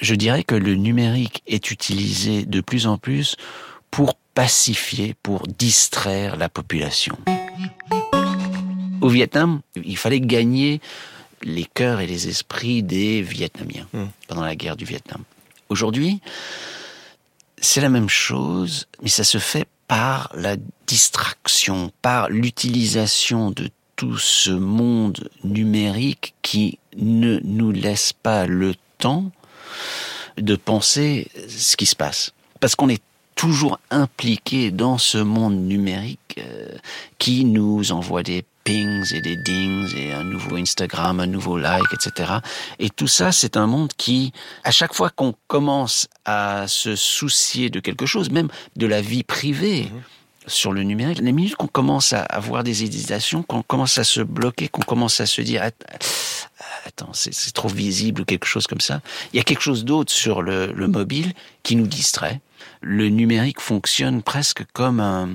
[0.00, 3.36] je dirais que le numérique est utilisé de plus en plus
[3.90, 7.18] pour pacifier, pour distraire la population.
[9.02, 10.80] Au Vietnam, il fallait gagner
[11.42, 14.06] les cœurs et les esprits des Vietnamiens hmm.
[14.28, 15.24] pendant la guerre du Vietnam.
[15.68, 16.22] Aujourd'hui,
[17.58, 24.18] c'est la même chose, mais ça se fait par la distraction, par l'utilisation de tout
[24.18, 29.30] ce monde numérique qui ne nous laisse pas le temps
[30.36, 32.32] de penser ce qui se passe.
[32.60, 33.02] Parce qu'on est
[33.34, 36.68] toujours impliqué dans ce monde numérique euh,
[37.18, 41.92] qui nous envoie des pings et des dings et un nouveau Instagram, un nouveau like,
[41.92, 42.32] etc.
[42.78, 44.32] Et tout ça, c'est un monde qui,
[44.64, 49.22] à chaque fois qu'on commence à se soucier de quelque chose, même de la vie
[49.22, 50.02] privée, mhm.
[50.46, 54.22] sur le numérique, les minutes qu'on commence à avoir des hésitations, qu'on commence à se
[54.22, 55.62] bloquer, qu'on commence à se dire
[56.86, 59.00] attends, c'est trop visible ou quelque chose comme ça,
[59.32, 62.40] il y a quelque chose d'autre sur le, le mobile qui nous distrait.
[62.80, 65.30] Le numérique fonctionne presque comme un,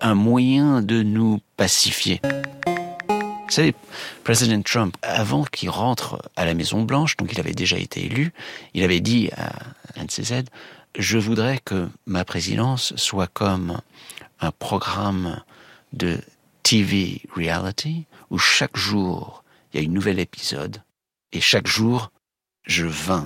[0.00, 2.20] un moyen de nous pacifier.
[2.24, 3.74] Vous savez,
[4.22, 8.32] Président Trump, avant qu'il rentre à la Maison Blanche, donc il avait déjà été élu,
[8.74, 9.52] il avait dit à
[10.00, 10.44] NCZ,
[10.96, 13.80] je voudrais que ma présidence soit comme
[14.40, 15.42] un programme
[15.92, 16.20] de
[16.62, 20.82] TV reality où chaque jour il y a une nouvel épisode
[21.32, 22.10] et chaque jour
[22.64, 23.24] je vins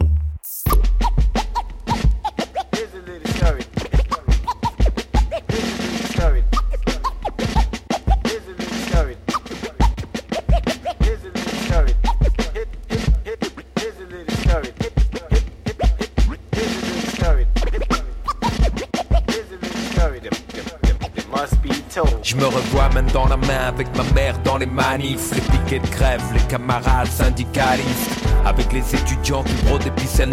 [22.34, 25.78] Je me revois main dans la main avec ma mère dans les manifs, les piquets
[25.78, 28.10] de grève, les camarades syndicalistes.
[28.44, 29.90] Avec les étudiants qui brodent des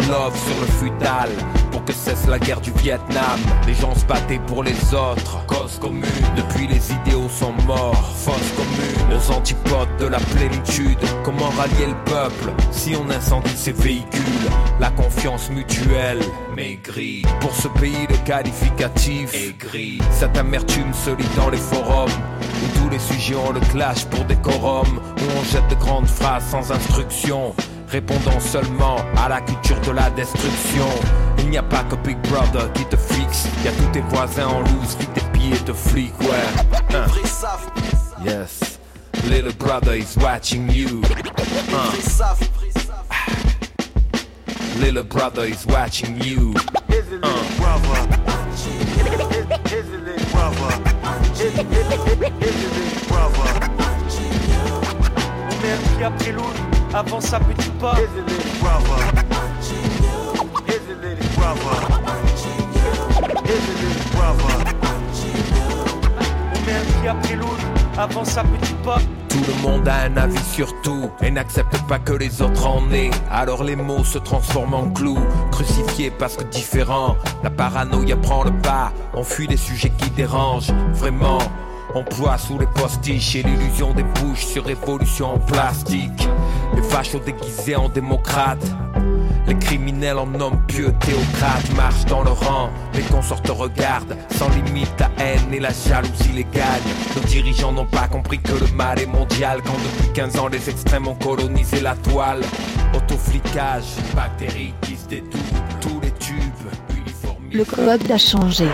[0.08, 1.28] love sur le futal
[2.02, 3.38] cesse la guerre du Vietnam.
[3.66, 5.44] Les gens se battaient pour les autres.
[5.46, 6.02] Cause commune
[6.36, 8.12] Depuis les idéaux sont morts.
[8.16, 10.98] Fausse commune Aux antipodes de la plénitude.
[11.24, 14.50] Comment rallier le peuple Si on incendie ses véhicules?
[14.80, 16.20] La confiance mutuelle
[16.56, 22.78] Maigrie Pour ce pays le qualificatif Aigri Cette amertume se lit dans les forums Où
[22.78, 26.72] tous les sujets ont le clash pour décorum Où on jette de grandes phrases sans
[26.72, 27.54] instruction
[27.92, 30.86] répondant seulement à la culture de la destruction.
[31.38, 34.46] Il n'y a pas que Big Brother qui te fixe, y a tous tes voisins
[34.46, 36.94] en loose qui t'épient et te fliquent, ouais.
[36.94, 37.04] Hein.
[38.24, 38.78] Yes,
[39.28, 41.02] little brother is watching you.
[41.70, 41.92] Hein.
[44.80, 46.54] Little brother is watching you.
[56.92, 57.94] Qui a pris avant sa petite pas.
[67.00, 67.38] qui a pris
[67.98, 68.98] avant sa petite pas.
[69.28, 72.90] Tout le monde a un avis sur tout et n'accepte pas que les autres en
[72.92, 73.10] aient.
[73.30, 75.18] Alors les mots se transforment en clous,
[75.50, 77.16] crucifiés parce que différents.
[77.42, 80.72] La paranoïa prend le pas, on fuit les sujets qui dérangent.
[80.92, 81.38] Vraiment,
[81.94, 86.28] Emploi sous les postiches et l'illusion des bouches sur révolution en plastique.
[86.74, 88.64] Les fachos déguisés en démocrates.
[89.46, 92.70] Les criminels en hommes pieux, théocrates marchent dans le rang.
[92.94, 96.80] Les consorts regardent, sans limite la haine et la jalousie les gagnent.
[97.14, 99.60] Nos dirigeants n'ont pas compris que le mal est mondial.
[99.62, 102.40] Quand depuis 15 ans les extrêmes ont colonisé la toile.
[102.94, 105.42] Autoflicage, bactéries qui se détournent,
[105.80, 106.42] tous les tubes.
[107.52, 108.66] Le code a changé.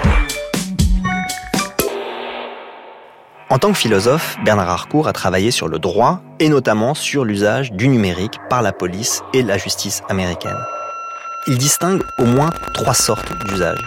[3.51, 7.73] En tant que philosophe, Bernard Harcourt a travaillé sur le droit et notamment sur l'usage
[7.73, 10.59] du numérique par la police et la justice américaine.
[11.47, 13.83] Il distingue au moins trois sortes d'usages.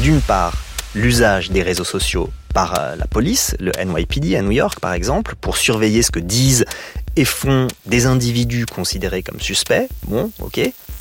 [0.00, 0.54] D'une part,
[0.96, 5.36] l'usage des réseaux sociaux par euh, la police, le NYPD à New York par exemple,
[5.40, 6.64] pour surveiller ce que disent
[7.14, 9.86] et font des individus considérés comme suspects.
[10.08, 10.60] Bon, ok.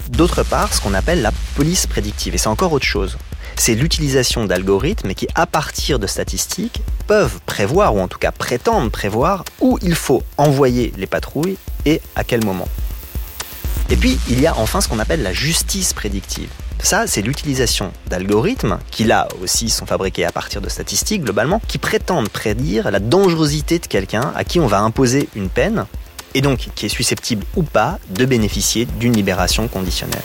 [0.10, 2.36] D'autre part, ce qu'on appelle la police prédictive.
[2.36, 3.18] Et c'est encore autre chose.
[3.56, 8.92] C'est l'utilisation d'algorithmes qui, à partir de statistiques, peuvent prévoir, ou en tout cas prétendent
[8.92, 12.68] prévoir, où il faut envoyer les patrouilles et à quel moment.
[13.90, 16.50] Et puis, il y a enfin ce qu'on appelle la justice prédictive.
[16.82, 21.78] Ça, c'est l'utilisation d'algorithmes, qui là aussi sont fabriqués à partir de statistiques globalement, qui
[21.78, 25.86] prétendent prédire la dangerosité de quelqu'un à qui on va imposer une peine,
[26.34, 30.24] et donc qui est susceptible ou pas de bénéficier d'une libération conditionnelle.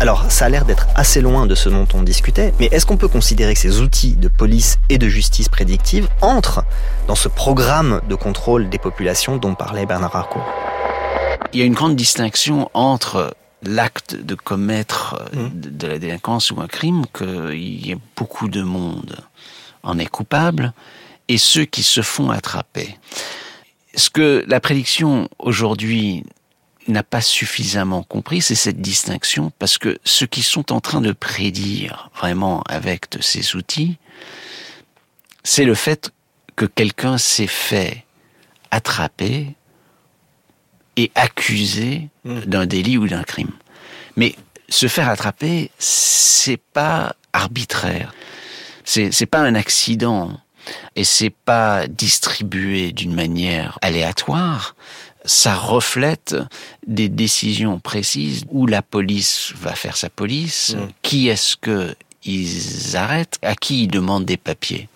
[0.00, 2.96] Alors, ça a l'air d'être assez loin de ce dont on discutait, mais est-ce qu'on
[2.96, 6.64] peut considérer que ces outils de police et de justice prédictive entrent
[7.06, 10.48] dans ce programme de contrôle des populations dont parlait Bernard Harcourt
[11.52, 16.50] Il y a une grande distinction entre l'acte de commettre euh, de de la délinquance
[16.50, 19.18] ou un crime, qu'il y a beaucoup de monde
[19.82, 20.72] en est coupable,
[21.28, 22.96] et ceux qui se font attraper.
[23.96, 26.24] Ce que la prédiction aujourd'hui
[26.88, 31.12] n'a pas suffisamment compris, c'est cette distinction, parce que ceux qui sont en train de
[31.12, 33.98] prédire vraiment avec de ces outils,
[35.44, 36.10] c'est le fait
[36.56, 38.04] que quelqu'un s'est fait
[38.70, 39.54] attraper
[40.96, 42.40] et accusé Mm.
[42.40, 43.52] d'un délit ou d'un crime.
[44.16, 44.34] Mais
[44.68, 48.12] se faire attraper, c'est pas arbitraire.
[48.84, 50.38] C'est, c'est pas un accident.
[50.94, 54.76] Et c'est pas distribué d'une manière aléatoire.
[55.24, 56.36] Ça reflète
[56.86, 60.74] des décisions précises où la police va faire sa police.
[60.74, 60.88] Mm.
[61.02, 63.38] Qui est-ce que ils arrêtent?
[63.42, 64.88] À qui ils demandent des papiers?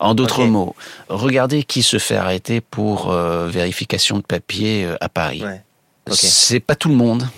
[0.00, 0.76] En d'autres mots,
[1.08, 5.42] regardez qui se fait arrêter pour euh, vérification de papiers euh, à Paris.
[5.42, 5.62] Ouais.
[6.10, 6.16] Ok.
[6.16, 7.28] C'est pas tout le monde.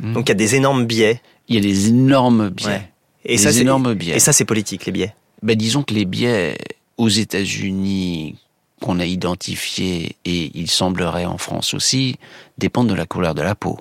[0.00, 1.20] Donc il y a des énormes biais.
[1.48, 2.66] Il y a des énormes biais.
[2.66, 2.90] Ouais.
[3.24, 4.16] Et Des ça, énormes biais.
[4.16, 5.14] Et ça, c'est politique, les biais.
[5.42, 6.56] Ben, disons que les biais
[6.96, 8.36] aux États-Unis
[8.80, 12.16] qu'on a identifiés et il semblerait en France aussi
[12.58, 13.78] dépendent de la couleur de la peau.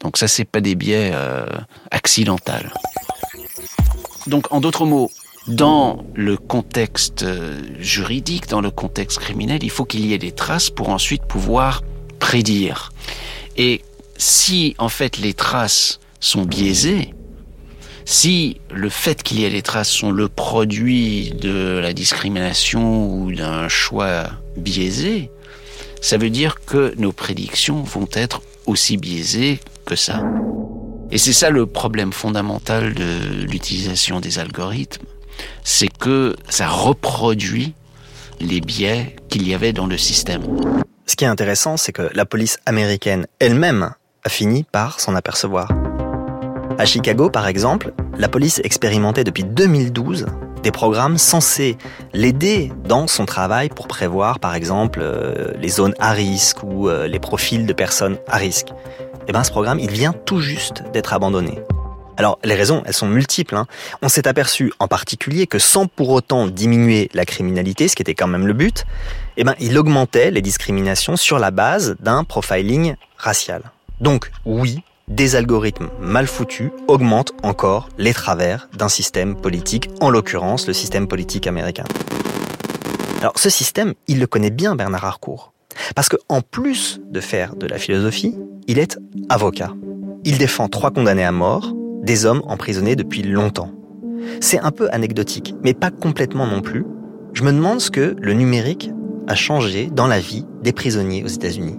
[0.00, 1.46] Donc ça, c'est pas des biais euh,
[1.90, 2.72] accidentels.
[4.26, 5.10] Donc, en d'autres mots,
[5.48, 10.32] dans le contexte euh, juridique, dans le contexte criminel, il faut qu'il y ait des
[10.32, 11.82] traces pour ensuite pouvoir
[12.18, 12.92] prédire.
[13.56, 13.82] Et
[14.18, 17.14] si, en fait, les traces sont biaisées,
[18.08, 23.32] si le fait qu'il y ait des traces sont le produit de la discrimination ou
[23.32, 25.30] d'un choix biaisé,
[26.00, 30.24] ça veut dire que nos prédictions vont être aussi biaisées que ça.
[31.10, 35.04] Et c'est ça le problème fondamental de l'utilisation des algorithmes,
[35.62, 37.74] c'est que ça reproduit
[38.40, 40.44] les biais qu'il y avait dans le système.
[41.04, 43.92] Ce qui est intéressant, c'est que la police américaine elle-même
[44.24, 45.68] a fini par s'en apercevoir.
[46.78, 50.26] À Chicago, par exemple, la police expérimentait depuis 2012
[50.62, 51.76] des programmes censés
[52.12, 57.08] l'aider dans son travail pour prévoir, par exemple, euh, les zones à risque ou euh,
[57.08, 58.68] les profils de personnes à risque.
[59.26, 61.58] Et bien, ce programme, il vient tout juste d'être abandonné.
[62.16, 63.56] Alors, les raisons, elles sont multiples.
[63.56, 63.66] hein.
[64.00, 68.14] On s'est aperçu en particulier que sans pour autant diminuer la criminalité, ce qui était
[68.14, 68.84] quand même le but,
[69.36, 73.62] eh ben, il augmentait les discriminations sur la base d'un profiling racial.
[74.00, 80.66] Donc, oui, des algorithmes mal foutus augmentent encore les travers d'un système politique, en l'occurrence
[80.66, 81.84] le système politique américain.
[83.20, 85.52] Alors, ce système, il le connaît bien Bernard Harcourt.
[85.94, 88.36] Parce que, en plus de faire de la philosophie,
[88.66, 88.98] il est
[89.28, 89.72] avocat.
[90.24, 93.72] Il défend trois condamnés à mort, des hommes emprisonnés depuis longtemps.
[94.40, 96.84] C'est un peu anecdotique, mais pas complètement non plus.
[97.32, 98.90] Je me demande ce que le numérique
[99.26, 101.78] a changé dans la vie des prisonniers aux États-Unis.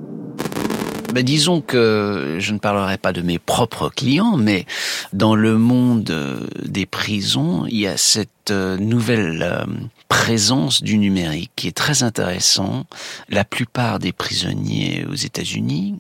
[1.13, 4.65] Ben, disons que je ne parlerai pas de mes propres clients, mais
[5.11, 9.65] dans le monde euh, des prisons, il y a cette euh, nouvelle euh,
[10.07, 12.85] présence du numérique qui est très intéressant.
[13.27, 15.95] La plupart des prisonniers aux États-Unis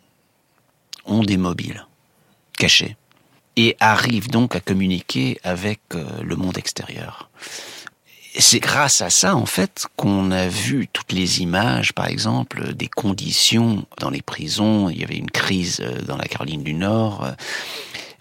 [1.05, 1.87] ont des mobiles
[2.59, 2.95] cachés
[3.55, 5.79] et arrivent donc à communiquer avec
[6.21, 7.29] le monde extérieur.
[8.41, 12.87] C'est grâce à ça, en fait, qu'on a vu toutes les images, par exemple, des
[12.87, 14.89] conditions dans les prisons.
[14.89, 17.31] Il y avait une crise euh, dans la Caroline du Nord, euh,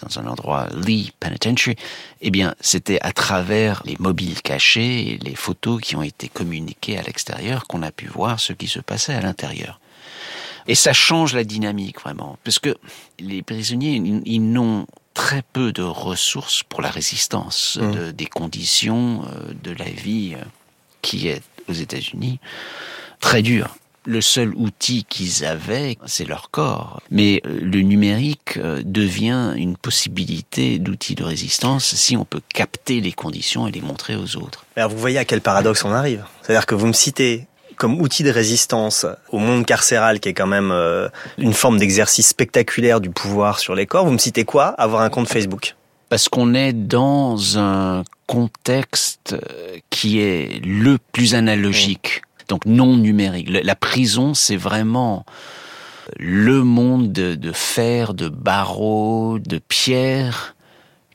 [0.02, 1.76] dans un endroit Lee Penitentiary.
[2.20, 6.98] Eh bien, c'était à travers les mobiles cachés et les photos qui ont été communiquées
[6.98, 9.78] à l'extérieur qu'on a pu voir ce qui se passait à l'intérieur.
[10.66, 12.38] Et ça change la dynamique, vraiment.
[12.44, 12.76] Parce que
[13.18, 14.86] les prisonniers, ils n'ont
[15.18, 17.90] très peu de ressources pour la résistance mmh.
[17.90, 20.44] de, des conditions euh, de la vie euh,
[21.02, 22.38] qui est aux États-Unis
[23.18, 23.76] très dure.
[24.06, 27.02] Le seul outil qu'ils avaient, c'est leur corps.
[27.10, 33.12] Mais euh, le numérique devient une possibilité d'outil de résistance si on peut capter les
[33.12, 34.66] conditions et les montrer aux autres.
[34.76, 36.24] Alors vous voyez à quel paradoxe on arrive.
[36.42, 37.47] C'est-à-dire que vous me citez
[37.78, 41.08] comme outil de résistance au monde carcéral qui est quand même euh,
[41.38, 45.10] une forme d'exercice spectaculaire du pouvoir sur les corps, vous me citez quoi Avoir un
[45.10, 45.76] compte Facebook?
[46.08, 53.48] Parce qu'on est dans un contexte euh, qui est le plus analogique, donc non numérique.
[53.50, 55.24] La prison, c'est vraiment
[56.18, 60.56] le monde de, fer, de barreaux, de pierre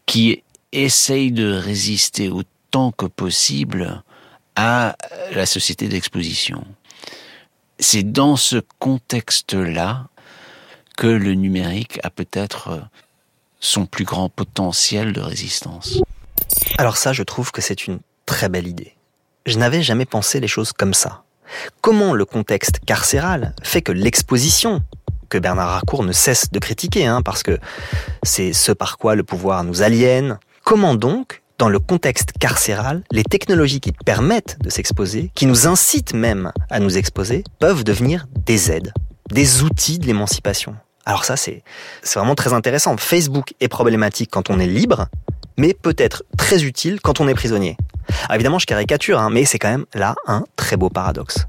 [0.05, 4.03] qui essaye de résister autant que possible
[4.55, 4.95] à
[5.31, 6.65] la société d'exposition.
[7.79, 10.07] C'est dans ce contexte-là
[10.97, 12.87] que le numérique a peut-être
[13.59, 16.01] son plus grand potentiel de résistance.
[16.77, 18.95] Alors ça, je trouve que c'est une très belle idée.
[19.45, 21.23] Je n'avais jamais pensé les choses comme ça.
[21.81, 24.81] Comment le contexte carcéral fait que l'exposition,
[25.29, 27.59] que Bernard Racourt ne cesse de critiquer, hein, parce que
[28.23, 33.23] c'est ce par quoi le pouvoir nous aliène, comment donc dans le contexte carcéral, les
[33.23, 38.69] technologies qui permettent de s'exposer, qui nous incitent même à nous exposer, peuvent devenir des
[38.69, 38.91] aides,
[39.31, 40.75] des outils de l'émancipation.
[41.05, 41.63] Alors ça, c'est
[42.15, 42.97] vraiment très intéressant.
[42.97, 45.07] Facebook est problématique quand on est libre,
[45.55, 47.77] mais peut-être très utile quand on est prisonnier.
[48.29, 51.47] Évidemment, je caricature, hein, mais c'est quand même là un très beau paradoxe.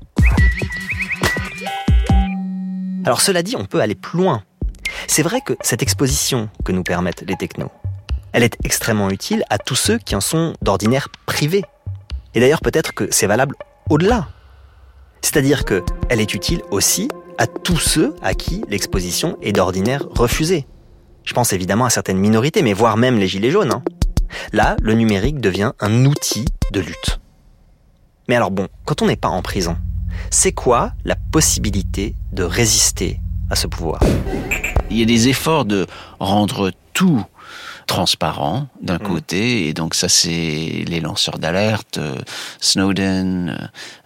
[3.05, 4.45] Alors cela dit, on peut aller plus loin.
[5.09, 7.73] C'est vrai que cette exposition que nous permettent les technos,
[8.35, 11.65] elle est extrêmement utile à tous ceux qui en sont d'ordinaire privés.
[12.35, 13.55] Et d'ailleurs peut-être que c'est valable
[13.89, 14.29] au-delà.
[15.23, 17.09] C'est-à-dire qu'elle est utile aussi
[17.39, 20.67] à tous ceux à qui l'exposition est d'ordinaire refusée.
[21.23, 23.73] Je pense évidemment à certaines minorités, mais voire même les gilets jaunes.
[23.73, 23.85] Hein.
[24.53, 27.21] Là, le numérique devient un outil de lutte.
[28.29, 29.77] Mais alors bon, quand on n'est pas en prison,
[30.31, 34.01] c'est quoi la possibilité de résister à ce pouvoir?
[34.91, 35.87] Il y a des efforts de
[36.19, 37.25] rendre tout
[37.87, 39.03] transparent d'un mm.
[39.03, 42.17] côté, et donc ça c'est les lanceurs d'alerte, euh,
[42.61, 43.57] Snowden,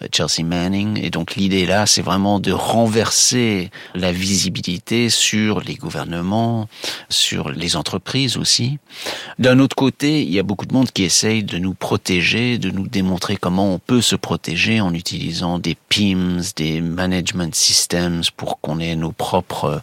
[0.03, 5.75] euh, Chelsea Manning, et donc l'idée là c'est vraiment de renverser la visibilité sur les
[5.75, 6.69] gouvernements,
[7.09, 8.79] sur les entreprises aussi.
[9.39, 12.71] D'un autre côté, il y a beaucoup de monde qui essaye de nous protéger, de
[12.71, 18.61] nous démontrer comment on peut se protéger en utilisant des PIMS, des management systems pour
[18.61, 19.83] qu'on ait nos propres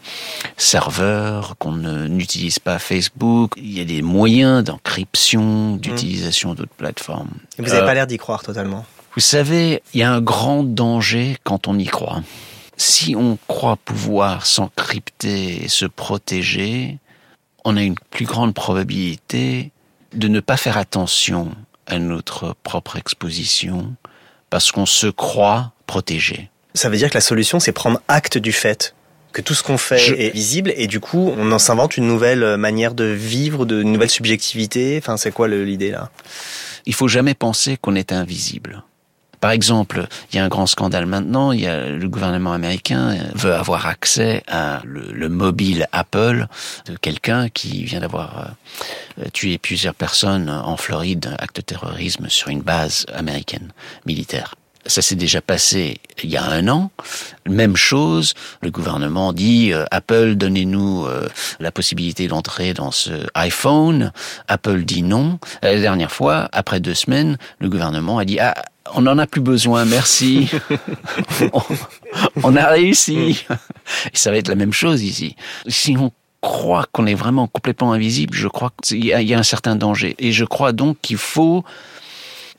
[0.57, 1.77] serveurs, qu'on
[2.07, 3.53] n'utilise pas Facebook.
[3.57, 7.29] Il y a des moyens d'encryption, d'utilisation d'autres plateformes.
[7.57, 8.85] vous n'avez pas euh, l'air d'y croire totalement.
[9.15, 12.21] Vous savez, il y a un grand danger quand on y croit.
[12.77, 16.97] Si on croit pouvoir s'encrypter et se protéger,
[17.63, 19.71] on a une plus grande probabilité
[20.13, 21.51] de ne pas faire attention
[21.87, 23.95] à notre propre exposition
[24.49, 26.49] parce qu'on se croit protégé.
[26.73, 28.94] Ça veut dire que la solution, c'est prendre acte du fait
[29.35, 32.41] que tout ce qu'on fait est visible et du coup on en s'invente une nouvelle
[32.41, 34.97] euh, manière de vivre, de une nouvelle subjectivité.
[34.97, 36.09] Enfin, c'est quoi l'idée là?
[36.85, 38.83] Il faut jamais penser qu'on est invisible.
[39.41, 43.17] Par exemple, il y a un grand scandale maintenant, il y a le gouvernement américain
[43.33, 46.47] veut avoir accès à le, mobile Apple
[46.85, 48.51] de quelqu'un qui vient d'avoir
[49.19, 53.73] euh, tué plusieurs personnes en Floride, acte de terrorisme sur une base américaine
[54.05, 54.55] militaire.
[54.87, 56.91] Ça s'est déjà passé il y a un an.
[57.47, 61.27] Même chose, le gouvernement dit euh, Apple, donnez-nous euh,
[61.59, 64.11] la possibilité d'entrer dans ce iPhone.
[64.47, 65.39] Apple dit non.
[65.61, 68.55] La dernière fois, après deux semaines, le gouvernement a dit ah
[68.93, 70.49] on n'en a plus besoin, merci.
[72.43, 73.43] on, a réussi.
[74.13, 75.35] Et ça va être la même chose ici.
[75.67, 79.43] Si on croit qu'on est vraiment complètement invisible, je crois qu'il y, y a un
[79.43, 80.15] certain danger.
[80.19, 81.63] Et je crois donc qu'il faut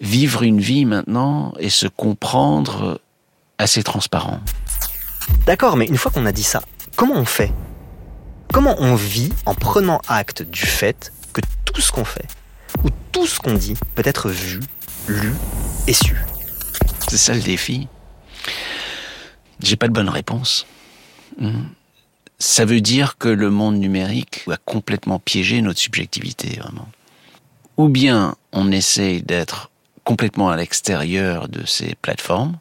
[0.01, 3.01] vivre une vie maintenant et se comprendre
[3.59, 4.41] assez transparent.
[5.47, 6.63] D'accord, mais une fois qu'on a dit ça,
[6.97, 7.53] comment on fait?
[8.53, 12.27] Comment on vit en prenant acte du fait que tout ce qu'on fait,
[12.85, 14.61] ou tout ce qu'on dit, peut être vu,
[15.09, 15.33] lu
[15.87, 16.17] et su?
[17.09, 17.89] C'est ça le défi.
[19.61, 20.67] J'ai pas de bonne réponse.
[21.39, 21.65] Hmm.
[22.39, 26.89] Ça veut dire que le monde numérique a complètement piégé notre subjectivité, vraiment.
[27.77, 29.71] Ou bien on essaye d'être
[30.07, 32.57] complètement à l'extérieur de ces plateformes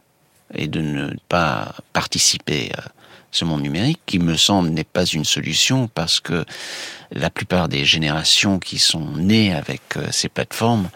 [0.56, 2.86] et de ne pas participer à
[3.32, 6.44] ce monde numérique, qui me semble n'est pas une solution parce que
[7.12, 10.90] la plupart des générations qui sont nées avec euh, ces plateformes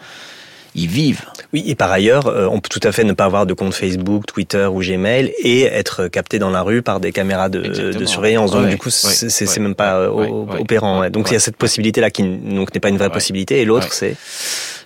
[0.74, 1.24] y vivent.
[1.52, 3.74] Oui, et par ailleurs, euh, on peut tout à fait ne pas avoir de compte
[3.74, 7.60] Facebook, Twitter ou Gmail et être capté dans la rue par des caméras de,
[7.92, 8.52] de surveillance.
[8.52, 11.08] Donc du coup, c'est même pas euh, opérant.
[11.10, 13.60] Donc il y a cette possibilité-là qui n'est pas une vraie possibilité.
[13.60, 14.16] Et l'autre, c'est?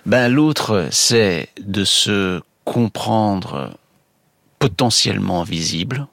[0.05, 3.71] Ben l'autre, c'est de se comprendre
[4.59, 6.07] potentiellement visible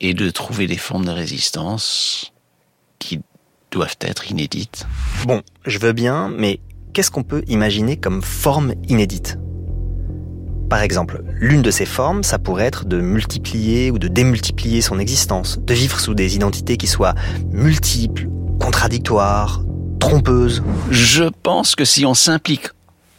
[0.00, 2.32] et de trouver des formes de résistance
[2.98, 3.20] qui
[3.70, 4.86] doivent être inédites.
[5.26, 6.58] Bon, je veux bien, mais
[6.92, 9.38] qu'est-ce qu'on peut imaginer comme forme inédite?
[10.68, 14.98] Par exemple, l'une de ces formes, ça pourrait être de multiplier ou de démultiplier son
[14.98, 17.14] existence, de vivre sous des identités qui soient
[17.50, 18.28] multiples,
[18.58, 19.62] contradictoires,
[20.00, 20.62] trompeuses.
[20.90, 22.68] Je pense que si on s'implique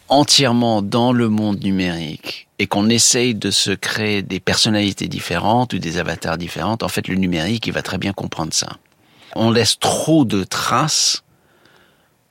[0.09, 5.80] entièrement dans le monde numérique et qu'on essaye de se créer des personnalités différentes ou
[5.80, 8.78] des avatars différentes, en fait, le numérique, il va très bien comprendre ça.
[9.36, 11.24] On laisse trop de traces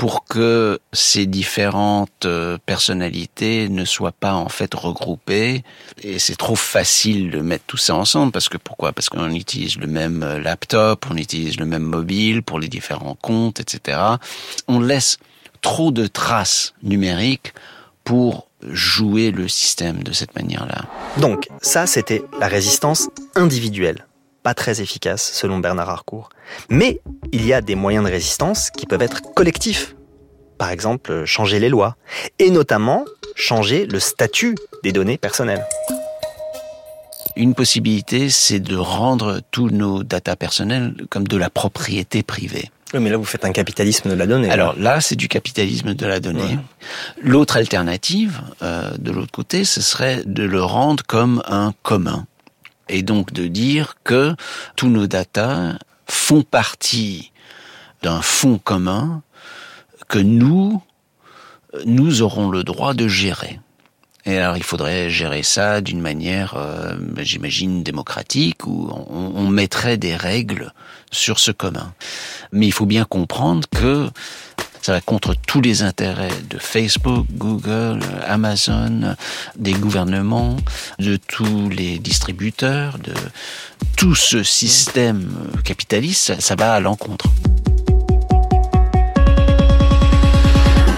[0.03, 5.63] pour que ces différentes euh, personnalités ne soient pas en fait regroupées.
[6.03, 8.93] Et c'est trop facile de mettre tout ça ensemble parce que pourquoi?
[8.93, 13.15] Parce qu'on utilise le même euh, laptop, on utilise le même mobile pour les différents
[13.15, 13.97] comptes, etc.
[14.67, 15.19] On laisse
[15.61, 17.55] trop de traces numériques
[18.03, 20.85] pour jouer le système de cette manière-là.
[21.19, 24.05] Donc, ça, c'était la résistance individuelle
[24.43, 26.31] pas très efficace selon Bernard Harcourt.
[26.69, 27.01] Mais
[27.33, 29.95] il y a des moyens de résistance qui peuvent être collectifs.
[30.59, 31.97] Par exemple, changer les lois.
[32.39, 35.65] Et notamment, changer le statut des données personnelles.
[37.35, 42.71] Une possibilité, c'est de rendre tous nos data personnels comme de la propriété privée.
[42.93, 44.51] Oui, mais là, vous faites un capitalisme de la donnée.
[44.51, 46.59] Alors là, c'est du capitalisme de la donnée.
[47.23, 52.27] L'autre alternative, euh, de l'autre côté, ce serait de le rendre comme un commun
[52.93, 54.37] et donc de dire que
[54.77, 57.33] tous nos data font partie
[58.03, 59.23] d'un fonds commun
[60.09, 60.83] que nous,
[61.87, 63.59] nous aurons le droit de gérer.
[64.25, 69.97] Et alors il faudrait gérer ça d'une manière, euh, j'imagine, démocratique, où on, on, mettrait
[69.97, 70.73] des règles
[71.11, 71.93] sur ce commun.
[72.53, 74.09] Mais il faut bien comprendre que
[74.83, 79.15] ça va contre tous les intérêts de Facebook, Google, Amazon,
[79.57, 80.57] des gouvernements,
[80.99, 83.15] de tous les distributeurs, de
[83.97, 85.31] tout ce système
[85.65, 87.27] capitaliste, ça, va à l'encontre.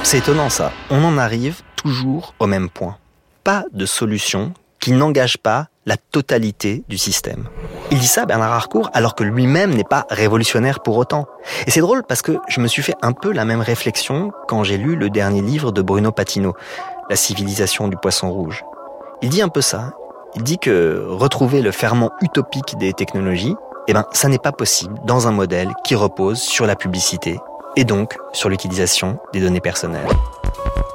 [0.03, 0.73] C'est étonnant ça.
[0.89, 2.97] On en arrive toujours au même point.
[3.43, 7.49] Pas de solution qui n'engage pas la totalité du système.
[7.91, 11.27] Il dit ça, Bernard Harcourt, alors que lui-même n'est pas révolutionnaire pour autant.
[11.67, 14.65] Et c'est drôle parce que je me suis fait un peu la même réflexion quand
[14.65, 16.55] j'ai lu le dernier livre de Bruno Patino,
[17.11, 18.65] La civilisation du poisson rouge.
[19.21, 19.93] Il dit un peu ça.
[20.35, 23.55] Il dit que retrouver le ferment utopique des technologies,
[23.87, 27.39] eh ben, ça n'est pas possible dans un modèle qui repose sur la publicité
[27.77, 30.09] et donc sur l'utilisation des données personnelles.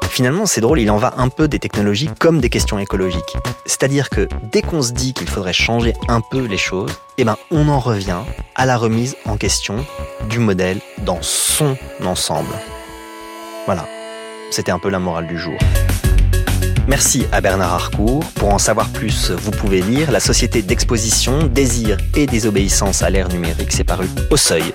[0.10, 3.38] Finalement, c'est drôle, il en va un peu des technologies comme des questions écologiques.
[3.66, 7.38] C'est-à-dire que dès qu'on se dit qu'il faudrait changer un peu les choses, eh ben,
[7.52, 8.20] on en revient
[8.56, 9.86] à la remise en question
[10.30, 12.54] du modèle dans son ensemble.
[13.66, 13.88] Voilà.
[14.52, 15.58] C'était un peu la morale du jour.
[16.88, 18.26] Merci à Bernard Harcourt.
[18.36, 23.30] Pour en savoir plus, vous pouvez lire La Société d'exposition, Désir et désobéissance à l'ère
[23.30, 23.72] numérique.
[23.72, 24.74] C'est paru au seuil.